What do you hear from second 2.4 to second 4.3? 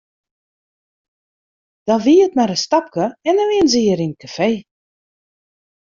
in stapke en dan wienen se hjir yn it